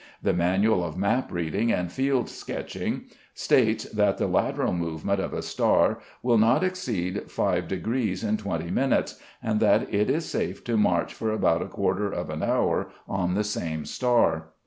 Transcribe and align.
The 0.23 0.33
Manual 0.33 0.83
of 0.83 0.97
Map 0.97 1.31
Reading 1.31 1.71
and 1.71 1.91
Field 1.91 2.27
Sketching 2.27 3.03
states 3.35 3.83
that 3.91 4.17
the 4.17 4.25
lateral 4.25 4.73
movement 4.73 5.19
of 5.19 5.31
a 5.31 5.43
star 5.43 5.99
will 6.23 6.39
not 6.39 6.63
exceed 6.63 7.27
5° 7.27 8.27
in 8.27 8.35
20 8.37 8.71
minutes, 8.71 9.19
and 9.43 9.59
that 9.59 9.93
it 9.93 10.09
is 10.09 10.25
safe 10.25 10.63
to 10.63 10.75
march 10.75 11.13
for 11.13 11.29
about 11.31 11.61
a 11.61 11.67
quarter 11.67 12.11
of 12.11 12.31
an 12.31 12.41
hour 12.41 12.89
on 13.07 13.35
the 13.35 13.43
same 13.43 13.85
star. 13.85 14.53